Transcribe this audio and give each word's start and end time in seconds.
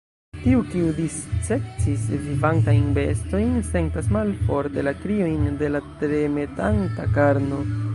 Tiu, 0.43 0.61
kiu 0.69 0.87
dissekcis 0.99 2.07
vivantajn 2.23 2.89
bestojn, 2.97 3.53
sentas 3.69 4.11
malforte 4.19 4.89
la 4.89 4.97
kriojn 5.07 5.49
de 5.63 5.75
la 5.77 5.87
tremetanta 6.05 7.11
karno. 7.21 7.67